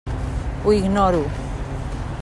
Ho 0.63 0.71
ignoro. 0.77 1.21